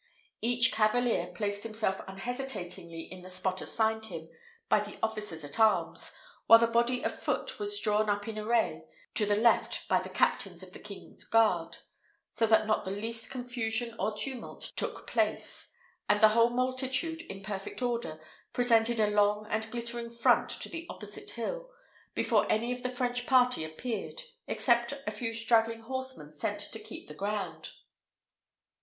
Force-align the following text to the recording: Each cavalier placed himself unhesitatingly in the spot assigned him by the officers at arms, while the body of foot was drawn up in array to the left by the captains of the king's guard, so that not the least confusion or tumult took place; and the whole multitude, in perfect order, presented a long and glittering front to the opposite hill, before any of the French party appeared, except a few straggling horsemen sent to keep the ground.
Each 0.41 0.71
cavalier 0.71 1.27
placed 1.27 1.61
himself 1.61 2.01
unhesitatingly 2.07 3.01
in 3.01 3.21
the 3.21 3.29
spot 3.29 3.61
assigned 3.61 4.05
him 4.07 4.29
by 4.67 4.79
the 4.79 4.97
officers 5.03 5.43
at 5.43 5.59
arms, 5.59 6.15
while 6.47 6.57
the 6.57 6.65
body 6.65 7.03
of 7.03 7.13
foot 7.13 7.59
was 7.59 7.79
drawn 7.79 8.09
up 8.09 8.27
in 8.27 8.39
array 8.39 8.85
to 9.13 9.27
the 9.27 9.35
left 9.35 9.87
by 9.87 9.99
the 10.01 10.09
captains 10.09 10.63
of 10.63 10.73
the 10.73 10.79
king's 10.79 11.23
guard, 11.23 11.77
so 12.31 12.47
that 12.47 12.65
not 12.65 12.83
the 12.83 12.89
least 12.89 13.29
confusion 13.29 13.93
or 13.99 14.17
tumult 14.17 14.71
took 14.75 15.05
place; 15.05 15.71
and 16.09 16.19
the 16.19 16.29
whole 16.29 16.49
multitude, 16.49 17.21
in 17.29 17.43
perfect 17.43 17.79
order, 17.83 18.19
presented 18.53 18.99
a 18.99 19.11
long 19.11 19.45
and 19.51 19.69
glittering 19.69 20.09
front 20.09 20.49
to 20.49 20.67
the 20.67 20.87
opposite 20.89 21.29
hill, 21.29 21.69
before 22.15 22.51
any 22.51 22.71
of 22.71 22.81
the 22.81 22.89
French 22.89 23.27
party 23.27 23.63
appeared, 23.63 24.23
except 24.47 24.93
a 25.05 25.11
few 25.11 25.31
straggling 25.31 25.81
horsemen 25.81 26.33
sent 26.33 26.59
to 26.59 26.79
keep 26.79 27.05
the 27.07 27.13
ground. 27.13 27.73